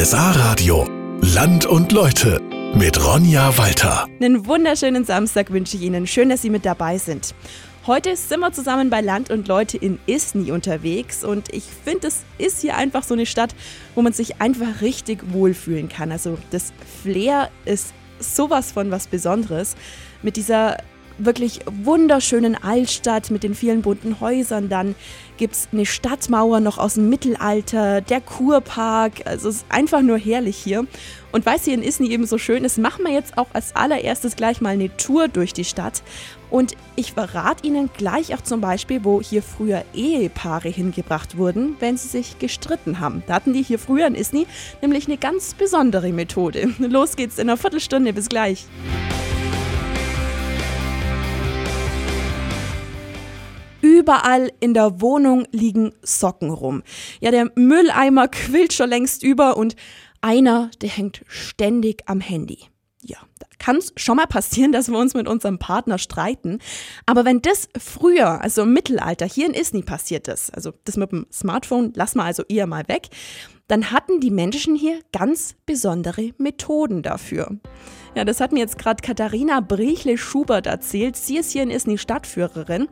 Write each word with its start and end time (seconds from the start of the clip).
RSA 0.00 0.30
Radio. 0.30 0.86
Land 1.22 1.66
und 1.66 1.90
Leute 1.90 2.40
mit 2.72 3.04
Ronja 3.04 3.58
Walter. 3.58 4.06
Einen 4.20 4.46
wunderschönen 4.46 5.04
Samstag 5.04 5.50
wünsche 5.50 5.76
ich 5.76 5.82
Ihnen. 5.82 6.06
Schön, 6.06 6.28
dass 6.28 6.40
Sie 6.40 6.50
mit 6.50 6.64
dabei 6.64 6.98
sind. 6.98 7.34
Heute 7.84 8.14
sind 8.14 8.38
wir 8.38 8.52
zusammen 8.52 8.90
bei 8.90 9.00
Land 9.00 9.32
und 9.32 9.48
Leute 9.48 9.76
in 9.76 9.98
Isny 10.06 10.52
unterwegs 10.52 11.24
und 11.24 11.52
ich 11.52 11.64
finde, 11.64 12.06
es 12.06 12.22
ist 12.38 12.60
hier 12.60 12.76
einfach 12.76 13.02
so 13.02 13.14
eine 13.14 13.26
Stadt, 13.26 13.56
wo 13.96 14.02
man 14.02 14.12
sich 14.12 14.40
einfach 14.40 14.82
richtig 14.82 15.32
wohlfühlen 15.32 15.88
kann. 15.88 16.12
Also 16.12 16.38
das 16.52 16.72
Flair 17.02 17.50
ist 17.64 17.92
sowas 18.20 18.70
von 18.70 18.92
was 18.92 19.08
Besonderes. 19.08 19.74
Mit 20.22 20.36
dieser 20.36 20.76
wirklich 21.18 21.60
wunderschönen 21.66 22.54
Altstadt 22.54 23.30
mit 23.30 23.42
den 23.42 23.54
vielen 23.54 23.82
bunten 23.82 24.20
Häusern. 24.20 24.68
Dann 24.68 24.94
gibt 25.36 25.54
es 25.54 25.68
eine 25.72 25.86
Stadtmauer 25.86 26.60
noch 26.60 26.78
aus 26.78 26.94
dem 26.94 27.08
Mittelalter, 27.08 28.00
der 28.00 28.20
Kurpark. 28.20 29.26
Also 29.26 29.48
es 29.48 29.56
ist 29.56 29.66
einfach 29.68 30.02
nur 30.02 30.18
herrlich 30.18 30.56
hier. 30.56 30.86
Und 31.30 31.44
weil 31.44 31.56
es 31.56 31.64
hier 31.64 31.74
in 31.74 31.82
Isny 31.82 32.10
eben 32.10 32.26
so 32.26 32.38
schön 32.38 32.64
ist, 32.64 32.78
machen 32.78 33.04
wir 33.04 33.12
jetzt 33.12 33.36
auch 33.36 33.48
als 33.52 33.76
allererstes 33.76 34.36
gleich 34.36 34.60
mal 34.60 34.70
eine 34.70 34.96
Tour 34.96 35.28
durch 35.28 35.52
die 35.52 35.64
Stadt. 35.64 36.02
Und 36.50 36.74
ich 36.96 37.12
verrate 37.12 37.66
Ihnen 37.66 37.90
gleich 37.94 38.34
auch 38.34 38.40
zum 38.40 38.62
Beispiel, 38.62 39.04
wo 39.04 39.20
hier 39.20 39.42
früher 39.42 39.84
Ehepaare 39.92 40.68
hingebracht 40.68 41.36
wurden, 41.36 41.76
wenn 41.80 41.98
sie 41.98 42.08
sich 42.08 42.38
gestritten 42.38 43.00
haben. 43.00 43.22
Da 43.26 43.34
hatten 43.34 43.52
die 43.52 43.62
hier 43.62 43.78
früher 43.78 44.06
in 44.06 44.14
Isny 44.14 44.46
nämlich 44.80 45.06
eine 45.06 45.18
ganz 45.18 45.52
besondere 45.52 46.12
Methode. 46.12 46.72
Los 46.78 47.16
geht's 47.16 47.38
in 47.38 47.50
einer 47.50 47.58
Viertelstunde. 47.58 48.12
Bis 48.14 48.28
gleich. 48.30 48.66
Überall 54.08 54.50
in 54.60 54.72
der 54.72 55.02
Wohnung 55.02 55.46
liegen 55.52 55.92
Socken 56.00 56.48
rum. 56.48 56.82
Ja, 57.20 57.30
der 57.30 57.52
Mülleimer 57.56 58.28
quillt 58.28 58.72
schon 58.72 58.88
längst 58.88 59.22
über 59.22 59.58
und 59.58 59.76
einer, 60.22 60.70
der 60.80 60.88
hängt 60.88 61.22
ständig 61.26 62.04
am 62.06 62.22
Handy. 62.22 62.58
Ja, 63.02 63.18
da 63.38 63.46
kann 63.58 63.76
es 63.76 63.92
schon 63.96 64.16
mal 64.16 64.26
passieren, 64.26 64.72
dass 64.72 64.88
wir 64.88 64.96
uns 64.96 65.12
mit 65.12 65.28
unserem 65.28 65.58
Partner 65.58 65.98
streiten. 65.98 66.58
Aber 67.04 67.26
wenn 67.26 67.42
das 67.42 67.68
früher, 67.78 68.40
also 68.40 68.62
im 68.62 68.72
Mittelalter, 68.72 69.26
hier 69.26 69.46
in 69.46 69.52
Isny 69.52 69.82
passiert 69.82 70.26
ist, 70.26 70.54
also 70.54 70.72
das 70.84 70.96
mit 70.96 71.12
dem 71.12 71.26
Smartphone, 71.30 71.92
lass 71.94 72.14
mal 72.14 72.24
also 72.24 72.44
eher 72.48 72.66
mal 72.66 72.88
weg, 72.88 73.08
dann 73.66 73.90
hatten 73.90 74.20
die 74.20 74.30
Menschen 74.30 74.74
hier 74.74 75.00
ganz 75.12 75.54
besondere 75.66 76.32
Methoden 76.38 77.02
dafür. 77.02 77.58
Ja, 78.14 78.24
das 78.24 78.40
hat 78.40 78.52
mir 78.52 78.60
jetzt 78.60 78.78
gerade 78.78 79.02
Katharina 79.02 79.60
Brechle-Schubert 79.60 80.66
erzählt. 80.66 81.16
Sie 81.16 81.36
ist 81.36 81.52
hier 81.52 81.62
in 81.62 81.70
Isny 81.70 81.98
Stadtführerin. 81.98 82.88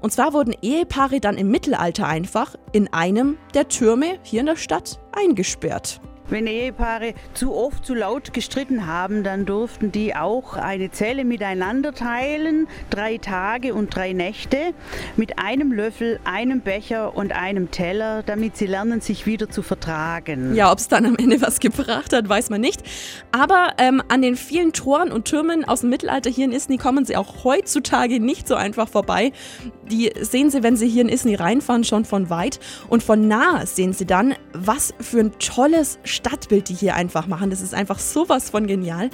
Und 0.00 0.12
zwar 0.12 0.32
wurden 0.32 0.54
Ehepaare 0.62 1.20
dann 1.20 1.36
im 1.36 1.50
Mittelalter 1.50 2.06
einfach 2.06 2.54
in 2.72 2.92
einem 2.92 3.36
der 3.54 3.68
Türme 3.68 4.18
hier 4.22 4.40
in 4.40 4.46
der 4.46 4.56
Stadt 4.56 5.00
eingesperrt. 5.12 6.00
Wenn 6.30 6.46
Ehepaare 6.46 7.14
zu 7.34 7.54
oft, 7.54 7.84
zu 7.84 7.92
laut 7.92 8.32
gestritten 8.32 8.86
haben, 8.86 9.24
dann 9.24 9.46
durften 9.46 9.90
die 9.90 10.14
auch 10.14 10.54
eine 10.54 10.92
Zelle 10.92 11.24
miteinander 11.24 11.92
teilen, 11.92 12.68
drei 12.88 13.18
Tage 13.18 13.74
und 13.74 13.94
drei 13.94 14.12
Nächte, 14.12 14.72
mit 15.16 15.40
einem 15.40 15.72
Löffel, 15.72 16.20
einem 16.24 16.60
Becher 16.60 17.16
und 17.16 17.32
einem 17.32 17.72
Teller, 17.72 18.22
damit 18.22 18.56
sie 18.56 18.66
lernen, 18.66 19.00
sich 19.00 19.26
wieder 19.26 19.50
zu 19.50 19.62
vertragen. 19.62 20.54
Ja, 20.54 20.70
ob 20.70 20.78
es 20.78 20.86
dann 20.86 21.04
am 21.04 21.16
Ende 21.16 21.42
was 21.42 21.58
gebracht 21.58 22.12
hat, 22.12 22.28
weiß 22.28 22.50
man 22.50 22.60
nicht. 22.60 22.82
Aber 23.32 23.74
ähm, 23.78 24.00
an 24.08 24.22
den 24.22 24.36
vielen 24.36 24.72
Toren 24.72 25.10
und 25.10 25.24
Türmen 25.24 25.64
aus 25.64 25.80
dem 25.80 25.90
Mittelalter 25.90 26.30
hier 26.30 26.44
in 26.44 26.52
Isny 26.52 26.78
kommen 26.78 27.04
sie 27.04 27.16
auch 27.16 27.42
heutzutage 27.42 28.20
nicht 28.20 28.46
so 28.46 28.54
einfach 28.54 28.88
vorbei. 28.88 29.32
Die 29.90 30.12
sehen 30.20 30.50
sie, 30.50 30.62
wenn 30.62 30.76
sie 30.76 30.88
hier 30.88 31.02
in 31.02 31.08
Isny 31.08 31.34
reinfahren, 31.34 31.82
schon 31.82 32.04
von 32.04 32.30
weit. 32.30 32.60
Und 32.88 33.02
von 33.02 33.26
nah 33.26 33.66
sehen 33.66 33.92
sie 33.92 34.06
dann, 34.06 34.34
was 34.52 34.94
für 35.00 35.18
ein 35.18 35.32
tolles 35.40 35.98
Stadtbild 36.20 36.68
die 36.68 36.74
hier 36.74 36.94
einfach 36.94 37.26
machen. 37.26 37.50
Das 37.50 37.60
ist 37.60 37.74
einfach 37.74 37.98
sowas 37.98 38.50
von 38.50 38.66
genial 38.66 39.10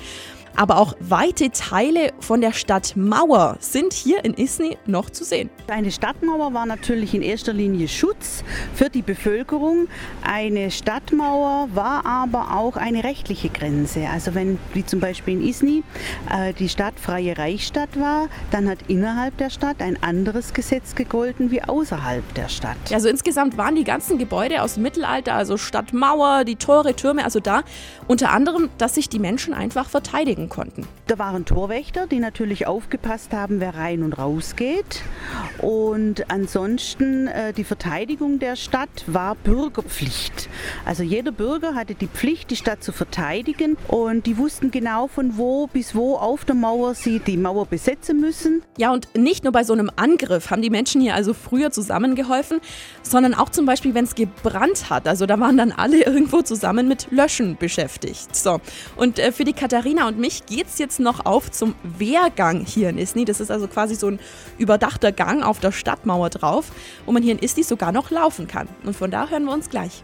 aber 0.56 0.78
auch 0.78 0.94
weite 1.00 1.50
Teile 1.50 2.12
von 2.20 2.40
der 2.40 2.52
Stadtmauer 2.52 3.56
sind 3.60 3.92
hier 3.92 4.24
in 4.24 4.34
Isny 4.34 4.76
noch 4.86 5.10
zu 5.10 5.24
sehen. 5.24 5.50
Eine 5.68 5.90
Stadtmauer 5.90 6.54
war 6.54 6.66
natürlich 6.66 7.14
in 7.14 7.22
erster 7.22 7.52
Linie 7.52 7.88
Schutz 7.88 8.42
für 8.74 8.88
die 8.88 9.02
Bevölkerung. 9.02 9.88
Eine 10.22 10.70
Stadtmauer 10.70 11.68
war 11.74 12.06
aber 12.06 12.56
auch 12.56 12.76
eine 12.76 13.04
rechtliche 13.04 13.48
Grenze. 13.48 14.08
Also 14.12 14.34
wenn, 14.34 14.58
wie 14.72 14.84
zum 14.84 15.00
Beispiel 15.00 15.34
in 15.34 15.46
Isny, 15.46 15.82
äh, 16.30 16.52
die 16.54 16.68
Stadt 16.68 16.94
freie 16.98 17.36
Reichsstadt 17.36 17.98
war, 17.98 18.28
dann 18.50 18.68
hat 18.68 18.78
innerhalb 18.88 19.36
der 19.38 19.50
Stadt 19.50 19.80
ein 19.80 20.02
anderes 20.02 20.54
Gesetz 20.54 20.94
gegolten 20.94 21.50
wie 21.50 21.62
außerhalb 21.62 22.34
der 22.34 22.48
Stadt. 22.48 22.76
Also 22.92 23.08
insgesamt 23.08 23.58
waren 23.58 23.74
die 23.74 23.84
ganzen 23.84 24.18
Gebäude 24.18 24.62
aus 24.62 24.74
dem 24.74 24.82
Mittelalter, 24.84 25.34
also 25.34 25.56
Stadtmauer, 25.56 26.44
die 26.44 26.56
Tore, 26.56 26.94
Türme, 26.94 27.24
also 27.24 27.40
da 27.40 27.62
unter 28.06 28.30
anderem, 28.30 28.70
dass 28.78 28.94
sich 28.94 29.08
die 29.08 29.18
Menschen 29.18 29.52
einfach 29.52 29.88
verteidigen 29.88 30.45
machen 30.46 30.48
konnten. 30.48 30.86
Da 31.06 31.18
waren 31.18 31.44
Torwächter, 31.44 32.06
die 32.06 32.18
natürlich 32.18 32.66
aufgepasst 32.66 33.32
haben, 33.32 33.60
wer 33.60 33.74
rein 33.74 34.02
und 34.02 34.12
raus 34.14 34.56
geht. 34.56 35.02
Und 35.58 36.30
ansonsten 36.30 37.28
äh, 37.28 37.52
die 37.52 37.64
Verteidigung 37.64 38.38
der 38.38 38.56
Stadt 38.56 39.04
war 39.06 39.34
Bürgerpflicht. 39.36 40.48
Also 40.84 41.02
jeder 41.02 41.32
Bürger 41.32 41.74
hatte 41.74 41.94
die 41.94 42.08
Pflicht, 42.08 42.50
die 42.50 42.56
Stadt 42.56 42.82
zu 42.82 42.92
verteidigen. 42.92 43.76
Und 43.88 44.26
die 44.26 44.38
wussten 44.38 44.70
genau 44.70 45.06
von 45.06 45.36
wo 45.36 45.66
bis 45.66 45.94
wo 45.94 46.16
auf 46.16 46.44
der 46.44 46.54
Mauer 46.54 46.94
sie 46.94 47.20
die 47.20 47.36
Mauer 47.36 47.66
besetzen 47.66 48.20
müssen. 48.20 48.62
Ja, 48.78 48.92
und 48.92 49.08
nicht 49.16 49.44
nur 49.44 49.52
bei 49.52 49.64
so 49.64 49.72
einem 49.72 49.90
Angriff 49.96 50.50
haben 50.50 50.62
die 50.62 50.70
Menschen 50.70 51.00
hier 51.00 51.14
also 51.14 51.34
früher 51.34 51.70
zusammengeholfen, 51.70 52.60
sondern 53.02 53.34
auch 53.34 53.50
zum 53.50 53.66
Beispiel, 53.66 53.94
wenn 53.94 54.04
es 54.04 54.14
gebrannt 54.14 54.90
hat. 54.90 55.06
Also 55.06 55.26
da 55.26 55.38
waren 55.38 55.56
dann 55.56 55.72
alle 55.72 56.02
irgendwo 56.06 56.42
zusammen 56.42 56.88
mit 56.88 57.08
Löschen 57.10 57.56
beschäftigt. 57.56 58.34
So, 58.34 58.60
und 58.96 59.18
äh, 59.18 59.32
für 59.32 59.44
die 59.44 59.52
Katharina 59.52 60.08
und 60.08 60.18
mich 60.18 60.35
geht 60.44 60.66
es 60.66 60.78
jetzt 60.78 61.00
noch 61.00 61.24
auf 61.24 61.50
zum 61.50 61.74
Wehrgang 61.82 62.64
hier 62.66 62.90
in 62.90 62.98
Isny. 62.98 63.24
Das 63.24 63.40
ist 63.40 63.50
also 63.50 63.68
quasi 63.68 63.94
so 63.94 64.08
ein 64.08 64.20
überdachter 64.58 65.12
Gang 65.12 65.42
auf 65.42 65.60
der 65.60 65.72
Stadtmauer 65.72 66.30
drauf, 66.30 66.66
wo 67.06 67.12
man 67.12 67.22
hier 67.22 67.32
in 67.32 67.38
Isny 67.38 67.62
sogar 67.62 67.92
noch 67.92 68.10
laufen 68.10 68.46
kann. 68.46 68.68
Und 68.84 68.94
von 68.96 69.10
da 69.10 69.28
hören 69.28 69.44
wir 69.44 69.52
uns 69.52 69.70
gleich. 69.70 70.02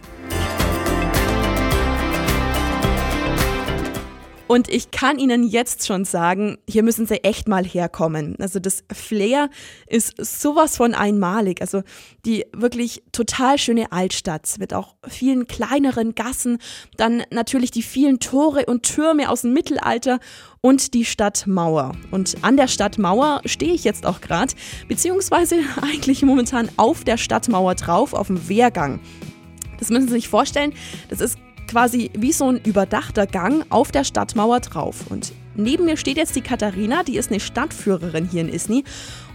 Und 4.48 4.68
ich 4.68 4.90
kann 4.90 5.18
Ihnen 5.18 5.44
jetzt 5.44 5.86
schon 5.86 6.04
sagen, 6.04 6.58
hier 6.68 6.82
müssen 6.82 7.06
Sie 7.06 7.24
echt 7.24 7.48
mal 7.48 7.64
herkommen. 7.64 8.36
Also 8.38 8.58
das 8.58 8.84
Flair 8.92 9.48
ist 9.86 10.14
sowas 10.18 10.76
von 10.76 10.94
einmalig. 10.94 11.60
Also 11.60 11.82
die 12.24 12.44
wirklich 12.52 13.02
total 13.12 13.58
schöne 13.58 13.92
Altstadt 13.92 14.56
mit 14.58 14.74
auch 14.74 14.96
vielen 15.08 15.46
kleineren 15.46 16.14
Gassen, 16.14 16.58
dann 16.96 17.22
natürlich 17.30 17.70
die 17.70 17.82
vielen 17.82 18.20
Tore 18.20 18.66
und 18.66 18.82
Türme 18.82 19.30
aus 19.30 19.42
dem 19.42 19.52
Mittelalter 19.52 20.18
und 20.60 20.94
die 20.94 21.04
Stadtmauer. 21.04 21.92
Und 22.10 22.36
an 22.42 22.56
der 22.56 22.68
Stadtmauer 22.68 23.42
stehe 23.44 23.72
ich 23.72 23.84
jetzt 23.84 24.06
auch 24.06 24.20
gerade, 24.20 24.54
beziehungsweise 24.88 25.56
eigentlich 25.82 26.22
momentan 26.22 26.68
auf 26.76 27.04
der 27.04 27.16
Stadtmauer 27.16 27.74
drauf, 27.74 28.12
auf 28.12 28.26
dem 28.26 28.48
Wehrgang. 28.48 29.00
Das 29.78 29.90
müssen 29.90 30.08
Sie 30.08 30.14
sich 30.14 30.28
vorstellen, 30.28 30.72
das 31.08 31.20
ist 31.20 31.38
quasi 31.72 32.10
wie 32.12 32.32
so 32.32 32.50
ein 32.50 32.60
überdachter 32.62 33.26
Gang 33.26 33.64
auf 33.70 33.90
der 33.90 34.04
Stadtmauer 34.04 34.60
drauf. 34.60 35.06
Und 35.08 35.32
neben 35.54 35.86
mir 35.86 35.96
steht 35.96 36.18
jetzt 36.18 36.36
die 36.36 36.42
Katharina, 36.42 37.02
die 37.02 37.16
ist 37.16 37.30
eine 37.30 37.40
Stadtführerin 37.40 38.28
hier 38.30 38.42
in 38.42 38.50
Isny. 38.50 38.84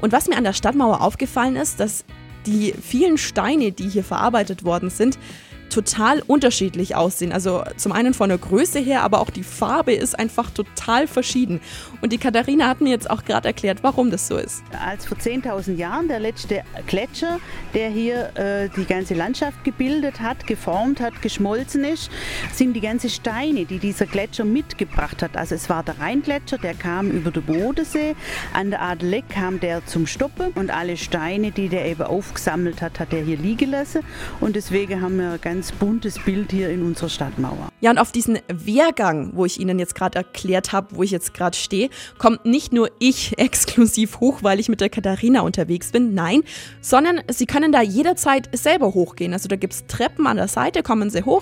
Und 0.02 0.12
was 0.12 0.28
mir 0.28 0.38
an 0.38 0.44
der 0.44 0.54
Stadtmauer 0.54 1.02
aufgefallen 1.02 1.56
ist, 1.56 1.80
dass 1.80 2.06
die 2.46 2.76
vielen 2.80 3.18
Steine, 3.18 3.72
die 3.72 3.90
hier 3.90 4.04
verarbeitet 4.04 4.64
worden 4.64 4.92
sind, 4.92 5.18
total 5.70 6.22
unterschiedlich 6.26 6.96
aussehen. 6.96 7.32
Also 7.32 7.64
zum 7.78 7.92
einen 7.92 8.14
von 8.14 8.30
der 8.30 8.38
Größe 8.38 8.80
her, 8.80 9.04
aber 9.04 9.20
auch 9.20 9.30
die 9.30 9.44
Farbe 9.44 9.94
ist 9.94 10.18
einfach 10.18 10.50
total 10.52 11.08
verschieden. 11.08 11.60
Und 12.02 12.14
die 12.14 12.18
Katharina 12.18 12.68
hat 12.68 12.82
mir 12.82 12.90
jetzt 12.90 13.10
auch 13.10 13.24
gerade 13.24 13.48
erklärt, 13.48 13.80
warum 13.82 14.12
das 14.12 14.28
so 14.28 14.38
ist. 14.38 14.64
Als 14.86 15.06
vor 15.06 15.18
10.000 15.18 15.76
Jahren 15.76 16.08
der 16.08 16.20
letzte 16.20 16.64
Gletscher, 16.86 17.40
der 17.74 17.90
hier 17.90 18.36
äh, 18.36 18.70
die 18.76 18.86
ganze 18.86 19.14
Landschaft 19.14 19.64
gebildet 19.64 20.22
hat, 20.22 20.48
geformt 20.48 21.00
hat, 21.00 21.22
geschmolzen 21.22 21.84
ist, 21.84 22.10
sind 22.54 22.74
die 22.74 22.82
ganzen 22.82 23.10
Steine, 23.10 23.66
die 23.66 23.80
dieser 23.80 24.06
Gletscher 24.06 24.46
mitgebracht 24.46 25.22
hat. 25.22 25.36
Also 25.36 25.56
es 25.56 25.70
war 25.70 25.84
der 25.84 26.00
Rheingletscher, 26.00 26.58
der 26.58 26.74
kam 26.74 27.12
über 27.12 27.32
den 27.32 27.44
Bodensee, 27.44 28.16
an 28.54 28.70
der 28.70 28.82
Adeleck 28.82 29.30
kam 29.30 29.60
der 29.60 29.86
zum 29.86 30.08
Stoppen 30.08 30.52
und 30.56 30.70
alle 30.70 30.98
Steine, 30.98 31.52
die 31.52 31.70
der 31.70 31.86
eben 31.86 32.04
aufgesammelt 32.04 32.82
hat, 32.82 33.00
hat 33.00 33.14
er 33.14 33.24
hier 33.24 33.38
liegen 33.38 33.72
lassen. 33.72 34.02
Und 34.40 34.56
deswegen 34.56 35.02
haben 35.02 35.18
wir 35.18 35.38
ganz 35.38 35.57
ganz 35.58 35.72
buntes 35.72 36.20
Bild 36.20 36.52
hier 36.52 36.70
in 36.70 36.84
unserer 36.84 37.10
Stadtmauer. 37.10 37.70
Ja, 37.82 37.90
und 37.90 37.98
auf 37.98 38.12
diesen 38.12 38.38
Wehrgang, 38.48 39.32
wo 39.34 39.44
ich 39.44 39.60
Ihnen 39.60 39.80
jetzt 39.80 39.96
gerade 39.96 40.20
erklärt 40.20 40.72
habe, 40.72 40.96
wo 40.96 41.02
ich 41.02 41.10
jetzt 41.10 41.34
gerade 41.34 41.58
stehe, 41.58 41.90
kommt 42.20 42.46
nicht 42.46 42.74
nur 42.74 42.92
ich 43.00 43.40
exklusiv 43.40 44.20
hoch, 44.20 44.44
weil 44.44 44.60
ich 44.60 44.70
mit 44.70 44.82
der 44.82 44.90
Katharina 44.90 45.42
unterwegs 45.42 45.92
bin, 45.92 46.14
nein, 46.14 46.44
sondern 46.80 47.22
Sie 47.28 47.48
können 47.48 47.72
da 47.72 47.82
jederzeit 47.82 48.56
selber 48.56 48.94
hochgehen. 48.94 49.34
Also 49.34 49.48
da 49.48 49.56
gibt 49.56 49.74
es 49.74 49.88
Treppen 49.88 50.28
an 50.28 50.38
der 50.38 50.48
Seite, 50.48 50.84
kommen 50.84 51.10
Sie 51.10 51.24
hoch 51.24 51.42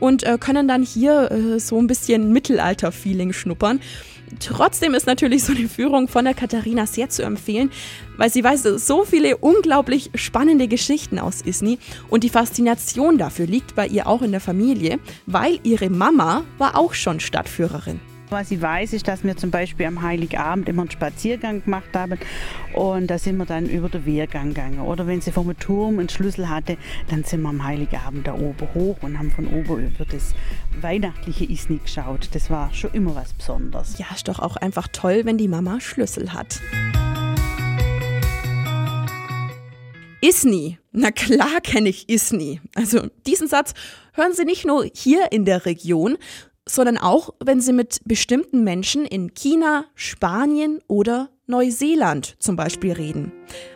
und 0.00 0.24
äh, 0.24 0.38
können 0.38 0.68
dann 0.68 0.82
hier 0.82 1.30
äh, 1.30 1.60
so 1.60 1.78
ein 1.78 1.86
bisschen 1.86 2.32
Mittelalter-Feeling 2.32 3.32
schnuppern. 3.32 3.80
Trotzdem 4.40 4.94
ist 4.94 5.06
natürlich 5.06 5.44
so 5.44 5.52
eine 5.52 5.68
Führung 5.68 6.08
von 6.08 6.24
der 6.24 6.34
Katharina 6.34 6.86
sehr 6.86 7.08
zu 7.08 7.22
empfehlen, 7.22 7.70
weil 8.16 8.30
sie 8.30 8.42
weiß 8.42 8.62
so 8.62 9.04
viele 9.04 9.36
unglaublich 9.36 10.10
spannende 10.14 10.66
Geschichten 10.66 11.18
aus 11.18 11.42
Isny 11.42 11.78
und 12.08 12.24
die 12.24 12.30
Faszination 12.30 13.18
dafür 13.18 13.46
liegt 13.46 13.74
bei 13.74 13.86
ihr 13.86 14.06
auch 14.06 14.22
in 14.22 14.32
der 14.32 14.40
Familie, 14.40 14.98
weil 15.26 15.58
ihre 15.62 15.90
Mama 15.90 16.42
war 16.58 16.76
auch 16.76 16.94
schon 16.94 17.20
Stadtführerin. 17.20 18.00
Was 18.34 18.50
ich 18.50 18.60
weiß, 18.60 18.94
ist, 18.94 19.06
dass 19.06 19.22
wir 19.22 19.36
zum 19.36 19.52
Beispiel 19.52 19.86
am 19.86 20.02
Heiligabend 20.02 20.68
immer 20.68 20.82
einen 20.82 20.90
Spaziergang 20.90 21.62
gemacht 21.62 21.90
haben 21.94 22.18
und 22.72 23.06
da 23.06 23.16
sind 23.16 23.36
wir 23.36 23.46
dann 23.46 23.68
über 23.68 23.88
den 23.88 24.04
Wehrgang 24.06 24.48
gegangen. 24.48 24.80
Oder 24.80 25.06
wenn 25.06 25.20
sie 25.20 25.30
vom 25.30 25.56
Turm 25.56 26.00
einen 26.00 26.08
Schlüssel 26.08 26.48
hatte, 26.48 26.76
dann 27.08 27.22
sind 27.22 27.42
wir 27.42 27.50
am 27.50 27.62
Heiligabend 27.62 28.26
da 28.26 28.34
oben 28.34 28.74
hoch 28.74 28.96
und 29.02 29.20
haben 29.20 29.30
von 29.30 29.46
oben 29.46 29.86
über 29.86 30.04
das 30.04 30.34
weihnachtliche 30.80 31.44
Isni 31.44 31.78
geschaut. 31.78 32.28
Das 32.32 32.50
war 32.50 32.74
schon 32.74 32.90
immer 32.92 33.14
was 33.14 33.32
Besonderes. 33.34 33.98
Ja, 33.98 34.06
ist 34.12 34.26
doch 34.26 34.40
auch 34.40 34.56
einfach 34.56 34.88
toll, 34.88 35.20
wenn 35.22 35.38
die 35.38 35.46
Mama 35.46 35.78
Schlüssel 35.80 36.32
hat. 36.32 36.60
Isni. 40.20 40.78
Na 40.90 41.12
klar 41.12 41.60
kenne 41.62 41.88
ich 41.88 42.08
Isni. 42.08 42.60
Also 42.74 43.06
diesen 43.28 43.46
Satz 43.46 43.74
hören 44.14 44.32
Sie 44.32 44.44
nicht 44.44 44.66
nur 44.66 44.86
hier 44.92 45.30
in 45.30 45.44
der 45.44 45.66
Region, 45.66 46.16
sondern 46.68 46.98
auch, 46.98 47.34
wenn 47.44 47.60
Sie 47.60 47.72
mit 47.72 48.00
bestimmten 48.04 48.64
Menschen 48.64 49.04
in 49.04 49.34
China, 49.34 49.84
Spanien 49.94 50.80
oder 50.86 51.28
Neuseeland 51.46 52.36
zum 52.38 52.56
Beispiel 52.56 52.92
reden. 52.92 53.32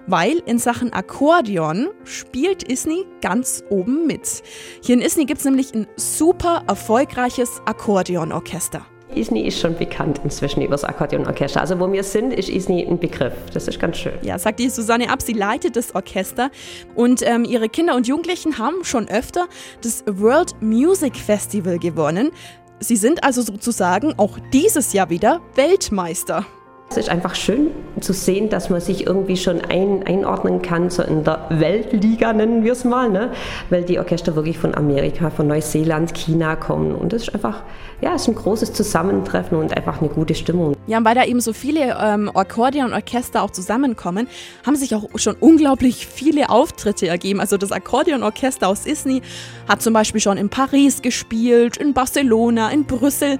Weil 0.06 0.38
in 0.46 0.58
Sachen 0.58 0.92
Akkordeon 0.92 1.88
spielt 2.04 2.62
Isni 2.62 3.04
ganz 3.20 3.62
oben 3.68 4.06
mit. 4.06 4.42
Hier 4.82 4.94
in 4.94 5.02
Isni 5.02 5.26
gibt 5.26 5.40
es 5.40 5.44
nämlich 5.44 5.74
ein 5.74 5.86
super 5.96 6.62
erfolgreiches 6.66 7.60
Akkordeonorchester. 7.66 8.86
Isni 9.14 9.46
ist 9.46 9.58
schon 9.58 9.76
bekannt 9.76 10.20
inzwischen 10.24 10.62
über 10.62 10.72
das 10.72 10.84
Akkordeonorchester. 10.84 11.60
Also 11.60 11.78
wo 11.80 11.90
wir 11.90 12.04
sind, 12.04 12.32
ist 12.32 12.48
Isni 12.48 12.86
ein 12.86 12.98
Begriff. 12.98 13.32
Das 13.52 13.68
ist 13.68 13.80
ganz 13.80 13.96
schön. 13.96 14.12
Ja, 14.22 14.38
sagt 14.38 14.60
die 14.60 14.68
Susanne 14.68 15.10
Ab. 15.10 15.22
Sie 15.22 15.32
leitet 15.32 15.76
das 15.76 15.94
Orchester 15.94 16.50
und 16.94 17.22
ähm, 17.22 17.44
ihre 17.44 17.68
Kinder 17.68 17.96
und 17.96 18.06
Jugendlichen 18.06 18.58
haben 18.58 18.84
schon 18.84 19.08
öfter 19.08 19.46
das 19.82 20.04
World 20.06 20.54
Music 20.60 21.16
Festival 21.16 21.78
gewonnen. 21.78 22.30
Sie 22.80 22.96
sind 22.96 23.24
also 23.24 23.42
sozusagen 23.42 24.14
auch 24.18 24.38
dieses 24.52 24.92
Jahr 24.92 25.10
wieder 25.10 25.40
Weltmeister. 25.54 26.46
Es 26.90 26.96
ist 26.96 27.10
einfach 27.10 27.34
schön 27.34 27.70
zu 28.00 28.14
sehen, 28.14 28.48
dass 28.48 28.70
man 28.70 28.80
sich 28.80 29.06
irgendwie 29.06 29.36
schon 29.36 29.60
ein, 29.60 30.06
einordnen 30.06 30.62
kann, 30.62 30.88
so 30.88 31.02
in 31.02 31.22
der 31.22 31.44
Weltliga 31.50 32.32
nennen 32.32 32.64
wir 32.64 32.72
es 32.72 32.84
mal, 32.84 33.10
ne? 33.10 33.30
weil 33.68 33.82
die 33.82 33.98
Orchester 33.98 34.34
wirklich 34.36 34.56
von 34.56 34.74
Amerika, 34.74 35.28
von 35.28 35.46
Neuseeland, 35.48 36.14
China 36.14 36.56
kommen. 36.56 36.94
Und 36.94 37.12
das 37.12 37.24
ist 37.24 37.34
einfach, 37.34 37.62
ja, 38.00 38.14
es 38.14 38.22
ist 38.22 38.28
ein 38.28 38.36
großes 38.36 38.72
Zusammentreffen 38.72 39.58
und 39.58 39.76
einfach 39.76 40.00
eine 40.00 40.08
gute 40.08 40.34
Stimmung. 40.34 40.74
Ja, 40.86 40.96
und 40.96 41.04
weil 41.04 41.14
da 41.14 41.24
eben 41.24 41.42
so 41.42 41.52
viele 41.52 41.94
ähm, 42.00 42.30
Akkordeonorchester 42.34 43.42
auch 43.42 43.50
zusammenkommen, 43.50 44.26
haben 44.64 44.76
sich 44.76 44.94
auch 44.94 45.04
schon 45.16 45.36
unglaublich 45.38 46.06
viele 46.06 46.48
Auftritte 46.48 47.06
ergeben. 47.06 47.40
Also 47.40 47.58
das 47.58 47.70
Akkordeonorchester 47.70 48.66
aus 48.66 48.86
Isny 48.86 49.20
hat 49.68 49.82
zum 49.82 49.92
Beispiel 49.92 50.22
schon 50.22 50.38
in 50.38 50.48
Paris 50.48 51.02
gespielt, 51.02 51.76
in 51.76 51.92
Barcelona, 51.92 52.70
in 52.70 52.86
Brüssel. 52.86 53.38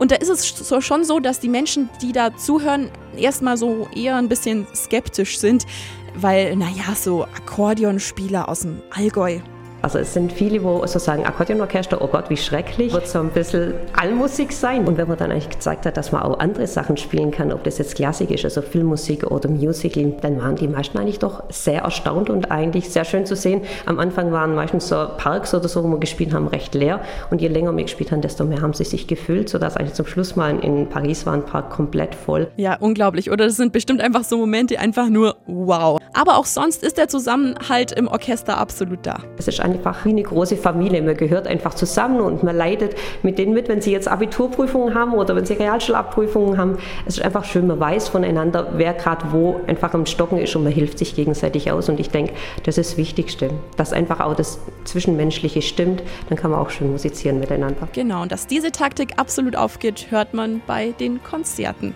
Und 0.00 0.10
da 0.10 0.16
ist 0.16 0.30
es 0.30 0.74
schon 0.82 1.04
so, 1.04 1.20
dass 1.20 1.40
die 1.40 1.48
Menschen, 1.50 1.90
die 2.00 2.12
da 2.12 2.34
zuhören, 2.34 2.90
erstmal 3.18 3.58
so 3.58 3.86
eher 3.94 4.16
ein 4.16 4.30
bisschen 4.30 4.66
skeptisch 4.74 5.38
sind, 5.38 5.66
weil, 6.14 6.56
naja, 6.56 6.94
so 6.96 7.24
Akkordeonspieler 7.24 8.48
aus 8.48 8.60
dem 8.60 8.80
Allgäu, 8.90 9.40
also 9.82 9.98
es 9.98 10.12
sind 10.12 10.32
viele, 10.32 10.62
wo 10.62 10.84
so 10.86 10.98
sagen, 10.98 11.24
Akkordeonorchester, 11.24 12.00
oh 12.02 12.06
Gott, 12.06 12.30
wie 12.30 12.36
schrecklich, 12.36 12.92
wird 12.92 13.06
so 13.08 13.20
ein 13.20 13.30
bisschen 13.30 13.74
Allmusik 13.96 14.52
sein. 14.52 14.86
Und 14.86 14.98
wenn 14.98 15.08
man 15.08 15.16
dann 15.16 15.30
eigentlich 15.30 15.48
gezeigt 15.48 15.86
hat, 15.86 15.96
dass 15.96 16.12
man 16.12 16.22
auch 16.22 16.38
andere 16.38 16.66
Sachen 16.66 16.96
spielen 16.96 17.30
kann, 17.30 17.52
ob 17.52 17.64
das 17.64 17.78
jetzt 17.78 17.94
Klassik 17.94 18.30
ist, 18.30 18.44
also 18.44 18.62
Filmmusik 18.62 19.30
oder 19.30 19.48
Musical, 19.48 20.12
dann 20.20 20.38
waren 20.40 20.56
die 20.56 20.68
meisten 20.68 20.98
eigentlich 20.98 21.18
doch 21.18 21.44
sehr 21.50 21.82
erstaunt 21.82 22.30
und 22.30 22.50
eigentlich 22.50 22.90
sehr 22.90 23.04
schön 23.04 23.26
zu 23.26 23.36
sehen. 23.36 23.62
Am 23.86 23.98
Anfang 23.98 24.32
waren 24.32 24.54
meistens 24.54 24.88
so 24.88 25.06
Parks 25.16 25.54
oder 25.54 25.68
so, 25.68 25.82
wo 25.84 25.88
wir 25.88 25.98
gespielt 25.98 26.34
haben, 26.34 26.48
recht 26.48 26.74
leer. 26.74 27.00
Und 27.30 27.40
je 27.40 27.48
länger 27.48 27.74
wir 27.76 27.84
gespielt 27.84 28.12
haben, 28.12 28.20
desto 28.20 28.44
mehr 28.44 28.60
haben 28.60 28.74
sie 28.74 28.84
sich 28.84 29.06
gefüllt, 29.06 29.48
sodass 29.48 29.76
eigentlich 29.76 29.94
zum 29.94 30.06
Schluss 30.06 30.36
mal 30.36 30.58
in 30.60 30.88
Paris 30.88 31.26
war 31.26 31.34
ein 31.34 31.44
Park 31.44 31.70
komplett 31.70 32.14
voll. 32.14 32.48
Ja, 32.56 32.76
unglaublich. 32.80 33.30
Oder 33.30 33.46
das 33.46 33.56
sind 33.56 33.72
bestimmt 33.72 34.00
einfach 34.00 34.24
so 34.24 34.36
Momente, 34.36 34.78
einfach 34.78 35.08
nur 35.08 35.36
wow. 35.46 36.00
Aber 36.12 36.36
auch 36.36 36.46
sonst 36.46 36.82
ist 36.82 36.98
der 36.98 37.08
Zusammenhalt 37.08 37.92
im 37.92 38.08
Orchester 38.08 38.58
absolut 38.58 39.06
da. 39.06 39.20
Es 39.38 39.48
ist 39.48 39.60
einfach 39.72 40.04
wie 40.04 40.10
eine 40.10 40.22
große 40.22 40.56
Familie. 40.56 41.02
Man 41.02 41.16
gehört 41.16 41.46
einfach 41.46 41.74
zusammen 41.74 42.20
und 42.20 42.42
man 42.42 42.56
leidet 42.56 42.94
mit 43.22 43.38
denen 43.38 43.54
mit, 43.54 43.68
wenn 43.68 43.80
sie 43.80 43.92
jetzt 43.92 44.08
Abiturprüfungen 44.08 44.94
haben 44.94 45.14
oder 45.14 45.36
wenn 45.36 45.46
sie 45.46 45.54
Realschulabprüfungen 45.54 46.58
haben. 46.58 46.78
Es 47.06 47.18
ist 47.18 47.24
einfach 47.24 47.44
schön, 47.44 47.66
man 47.66 47.80
weiß 47.80 48.08
voneinander, 48.08 48.72
wer 48.76 48.94
gerade 48.94 49.26
wo 49.30 49.60
einfach 49.66 49.94
im 49.94 50.06
Stocken 50.06 50.38
ist 50.38 50.54
und 50.56 50.64
man 50.64 50.72
hilft 50.72 50.98
sich 50.98 51.14
gegenseitig 51.14 51.70
aus. 51.70 51.88
Und 51.88 52.00
ich 52.00 52.10
denke, 52.10 52.32
das 52.64 52.78
ist 52.78 52.92
das 52.92 52.98
Wichtigste, 52.98 53.50
dass 53.76 53.92
einfach 53.92 54.20
auch 54.20 54.34
das 54.34 54.58
Zwischenmenschliche 54.84 55.62
stimmt. 55.62 56.02
Dann 56.28 56.38
kann 56.38 56.50
man 56.50 56.60
auch 56.60 56.70
schön 56.70 56.90
musizieren 56.90 57.40
miteinander. 57.40 57.88
Genau, 57.92 58.22
und 58.22 58.32
dass 58.32 58.46
diese 58.46 58.72
Taktik 58.72 59.14
absolut 59.18 59.56
aufgeht, 59.56 60.06
hört 60.10 60.34
man 60.34 60.62
bei 60.66 60.92
den 60.98 61.22
Konzerten. 61.22 61.94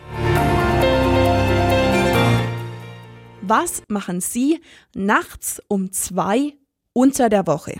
Was 3.46 3.82
machen 3.88 4.22
Sie 4.22 4.60
nachts 4.94 5.60
um 5.68 5.92
zwei 5.92 6.54
unter 6.94 7.28
der 7.28 7.46
Woche? 7.46 7.74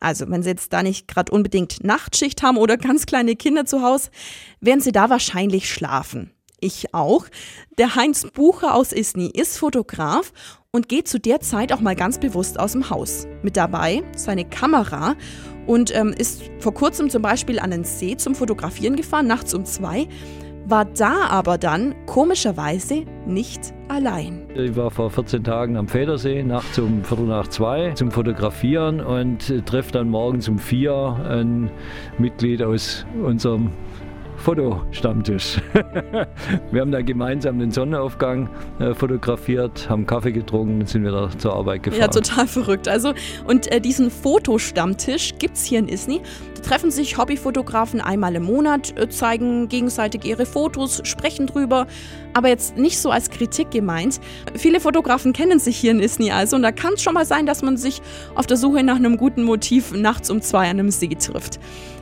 Also, 0.00 0.30
wenn 0.30 0.42
Sie 0.42 0.50
jetzt 0.50 0.72
da 0.72 0.82
nicht 0.82 1.08
gerade 1.08 1.32
unbedingt 1.32 1.84
Nachtschicht 1.84 2.42
haben 2.42 2.56
oder 2.56 2.76
ganz 2.76 3.04
kleine 3.04 3.36
Kinder 3.36 3.66
zu 3.66 3.82
Hause, 3.82 4.10
werden 4.60 4.80
Sie 4.80 4.92
da 4.92 5.10
wahrscheinlich 5.10 5.70
schlafen. 5.70 6.30
Ich 6.60 6.94
auch. 6.94 7.26
Der 7.78 7.94
Heinz 7.94 8.26
Bucher 8.32 8.74
aus 8.74 8.92
Isny 8.92 9.26
ist 9.26 9.58
Fotograf 9.58 10.32
und 10.70 10.88
geht 10.88 11.08
zu 11.08 11.20
der 11.20 11.40
Zeit 11.40 11.72
auch 11.72 11.80
mal 11.80 11.94
ganz 11.94 12.18
bewusst 12.18 12.58
aus 12.58 12.72
dem 12.72 12.90
Haus. 12.90 13.26
Mit 13.42 13.56
dabei 13.56 14.02
seine 14.16 14.44
Kamera 14.44 15.14
und 15.66 15.94
ähm, 15.94 16.12
ist 16.16 16.42
vor 16.58 16.74
kurzem 16.74 17.10
zum 17.10 17.22
Beispiel 17.22 17.58
an 17.58 17.70
den 17.70 17.84
See 17.84 18.16
zum 18.16 18.34
Fotografieren 18.34 18.96
gefahren, 18.96 19.26
nachts 19.26 19.54
um 19.54 19.64
zwei 19.64 20.08
war 20.68 20.84
da 20.84 21.28
aber 21.30 21.56
dann 21.56 21.94
komischerweise 22.06 23.04
nicht 23.26 23.72
allein. 23.88 24.46
Ich 24.54 24.76
war 24.76 24.90
vor 24.90 25.10
14 25.10 25.42
Tagen 25.42 25.76
am 25.76 25.88
Federsee, 25.88 26.42
nachts 26.42 26.78
um 26.78 27.02
Viertel 27.04 27.26
nach 27.26 27.48
zwei 27.48 27.92
zum 27.92 28.10
Fotografieren 28.10 29.00
und 29.00 29.66
treffe 29.66 29.92
dann 29.92 30.10
morgens 30.10 30.48
um 30.48 30.58
vier 30.58 31.16
ein 31.28 31.70
Mitglied 32.18 32.62
aus 32.62 33.06
unserem 33.24 33.70
Fotostammtisch. 34.38 35.60
wir 36.70 36.80
haben 36.80 36.92
da 36.92 37.02
gemeinsam 37.02 37.58
den 37.58 37.72
Sonnenaufgang 37.72 38.48
äh, 38.78 38.94
fotografiert, 38.94 39.90
haben 39.90 40.06
Kaffee 40.06 40.32
getrunken 40.32 40.80
und 40.80 40.88
sind 40.88 41.04
wieder 41.04 41.30
zur 41.38 41.54
Arbeit 41.54 41.82
gefahren. 41.82 42.02
Ja, 42.02 42.08
total 42.08 42.46
verrückt. 42.46 42.86
Also, 42.86 43.14
und 43.46 43.70
äh, 43.72 43.80
diesen 43.80 44.10
Fotostammtisch 44.10 45.34
gibt 45.38 45.56
es 45.56 45.64
hier 45.64 45.80
in 45.80 45.88
Isny. 45.88 46.20
Treffen 46.62 46.90
sich 46.90 47.16
Hobbyfotografen 47.18 48.00
einmal 48.00 48.34
im 48.34 48.44
Monat, 48.44 48.98
äh, 48.98 49.08
zeigen 49.08 49.68
gegenseitig 49.68 50.24
ihre 50.24 50.46
Fotos, 50.46 51.00
sprechen 51.04 51.46
drüber, 51.46 51.86
aber 52.34 52.48
jetzt 52.48 52.76
nicht 52.76 52.98
so 52.98 53.10
als 53.10 53.30
Kritik 53.30 53.70
gemeint. 53.70 54.20
Viele 54.54 54.80
Fotografen 54.80 55.32
kennen 55.32 55.58
sich 55.58 55.76
hier 55.76 55.90
in 55.90 56.00
Isny 56.00 56.30
also 56.30 56.56
und 56.56 56.62
da 56.62 56.72
kann 56.72 56.94
es 56.94 57.02
schon 57.02 57.14
mal 57.14 57.26
sein, 57.26 57.46
dass 57.46 57.62
man 57.62 57.76
sich 57.76 58.02
auf 58.34 58.46
der 58.46 58.56
Suche 58.56 58.82
nach 58.82 58.96
einem 58.96 59.16
guten 59.16 59.44
Motiv 59.44 59.92
nachts 59.92 60.30
um 60.30 60.42
zwei 60.42 60.64
an 60.64 60.78
einem 60.78 60.90
See 60.90 61.08
trifft. 61.08 61.58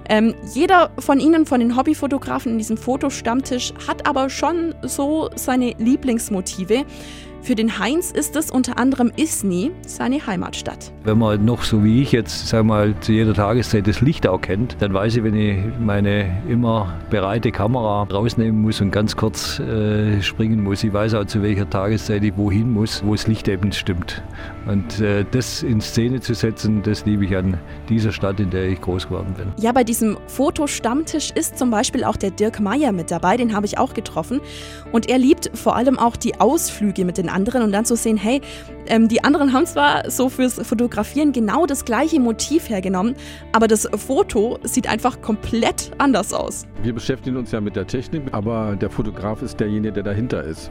Ähm, 0.08 0.34
jeder 0.54 0.90
von 0.98 1.18
Ihnen, 1.18 1.46
von 1.46 1.60
den 1.60 1.76
Hobbyfotografen 1.76 2.52
in 2.52 2.58
diesem 2.58 2.76
Fotostammtisch, 2.76 3.72
hat 3.88 4.06
aber 4.06 4.30
schon 4.30 4.74
so 4.82 5.30
seine 5.34 5.74
Lieblingsmotive. 5.78 6.84
Für 7.46 7.54
den 7.54 7.78
Heinz 7.78 8.10
ist 8.10 8.34
es 8.34 8.50
unter 8.50 8.76
anderem 8.76 9.12
Isny, 9.14 9.70
seine 9.86 10.26
Heimatstadt. 10.26 10.92
Wenn 11.04 11.18
man 11.18 11.44
noch 11.44 11.62
so 11.62 11.84
wie 11.84 12.02
ich 12.02 12.10
jetzt, 12.10 12.48
sag 12.48 12.64
mal, 12.64 12.98
zu 12.98 13.12
jeder 13.12 13.34
Tageszeit 13.34 13.86
das 13.86 14.00
Licht 14.00 14.26
auch 14.26 14.40
kennt, 14.40 14.76
dann 14.80 14.92
weiß 14.92 15.14
ich, 15.14 15.22
wenn 15.22 15.36
ich 15.36 15.56
meine 15.78 16.42
immer 16.48 16.92
bereite 17.08 17.52
Kamera 17.52 18.02
rausnehmen 18.02 18.60
muss 18.60 18.80
und 18.80 18.90
ganz 18.90 19.14
kurz 19.14 19.60
äh, 19.60 20.20
springen 20.22 20.64
muss, 20.64 20.82
ich 20.82 20.92
weiß 20.92 21.14
auch 21.14 21.26
zu 21.26 21.40
welcher 21.40 21.70
Tageszeit 21.70 22.24
ich 22.24 22.36
wohin 22.36 22.72
muss, 22.72 23.04
wo 23.04 23.14
das 23.14 23.28
Licht 23.28 23.46
eben 23.46 23.70
stimmt. 23.70 24.24
Und 24.66 24.98
äh, 24.98 25.24
das 25.30 25.62
in 25.62 25.80
Szene 25.80 26.18
zu 26.18 26.34
setzen, 26.34 26.82
das 26.82 27.06
liebe 27.06 27.26
ich 27.26 27.36
an 27.36 27.58
dieser 27.88 28.10
Stadt, 28.10 28.40
in 28.40 28.50
der 28.50 28.66
ich 28.66 28.80
groß 28.80 29.06
geworden 29.06 29.34
bin. 29.36 29.52
Ja, 29.62 29.70
bei 29.70 29.84
diesem 29.84 30.18
Fotostammtisch 30.26 31.30
ist 31.30 31.56
zum 31.56 31.70
Beispiel 31.70 32.02
auch 32.02 32.16
der 32.16 32.32
Dirk 32.32 32.58
Meyer 32.58 32.90
mit 32.90 33.12
dabei, 33.12 33.36
den 33.36 33.54
habe 33.54 33.66
ich 33.66 33.78
auch 33.78 33.94
getroffen. 33.94 34.40
Und 34.90 35.08
er 35.08 35.18
liebt 35.18 35.52
vor 35.54 35.76
allem 35.76 35.96
auch 35.96 36.16
die 36.16 36.40
Ausflüge 36.40 37.04
mit 37.04 37.18
den 37.18 37.35
anderen 37.36 37.62
und 37.62 37.72
dann 37.72 37.84
zu 37.84 37.94
sehen, 37.94 38.16
hey, 38.16 38.40
ähm, 38.86 39.08
die 39.08 39.22
anderen 39.22 39.52
haben 39.52 39.66
zwar 39.66 40.10
so 40.10 40.28
fürs 40.28 40.54
Fotografieren 40.66 41.32
genau 41.32 41.66
das 41.66 41.84
gleiche 41.84 42.18
Motiv 42.18 42.68
hergenommen, 42.70 43.14
aber 43.52 43.68
das 43.68 43.88
Foto 43.96 44.58
sieht 44.62 44.88
einfach 44.88 45.20
komplett 45.20 45.92
anders 45.98 46.32
aus. 46.32 46.66
Wir 46.82 46.94
beschäftigen 46.94 47.36
uns 47.36 47.52
ja 47.52 47.60
mit 47.60 47.76
der 47.76 47.86
Technik, 47.86 48.22
aber 48.32 48.76
der 48.76 48.90
Fotograf 48.90 49.42
ist 49.42 49.60
derjenige, 49.60 49.92
der 49.92 50.02
dahinter 50.02 50.42
ist. 50.42 50.70